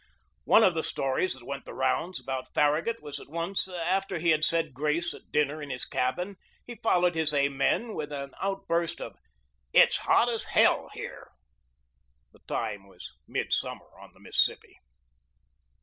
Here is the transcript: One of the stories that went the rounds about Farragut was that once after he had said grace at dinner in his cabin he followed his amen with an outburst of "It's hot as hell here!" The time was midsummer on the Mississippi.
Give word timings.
One 0.45 0.63
of 0.63 0.73
the 0.73 0.81
stories 0.81 1.35
that 1.35 1.45
went 1.45 1.65
the 1.65 1.75
rounds 1.75 2.19
about 2.19 2.55
Farragut 2.55 3.03
was 3.03 3.17
that 3.17 3.29
once 3.29 3.67
after 3.67 4.17
he 4.17 4.31
had 4.31 4.43
said 4.43 4.73
grace 4.73 5.13
at 5.13 5.29
dinner 5.31 5.61
in 5.61 5.69
his 5.69 5.85
cabin 5.85 6.37
he 6.65 6.73
followed 6.81 7.13
his 7.13 7.35
amen 7.35 7.93
with 7.93 8.11
an 8.11 8.33
outburst 8.41 8.99
of 8.99 9.15
"It's 9.73 9.97
hot 9.97 10.27
as 10.27 10.45
hell 10.45 10.89
here!" 10.95 11.29
The 12.31 12.39
time 12.47 12.87
was 12.87 13.13
midsummer 13.27 13.91
on 13.99 14.09
the 14.15 14.19
Mississippi. 14.19 14.79